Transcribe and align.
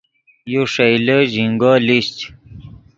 یو 0.53 0.63
ݰئیلے 0.73 1.17
ژینگو 1.31 1.73
لیشچ 1.85 2.17